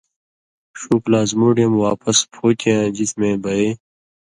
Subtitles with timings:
[0.79, 3.65] ݜُو پلاسمُوڈیَم واپس پُھوتیۡیاں جسمے بئ